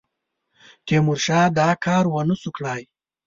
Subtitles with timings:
[0.85, 2.81] تیمورشاه دا کار ونه سو کړای.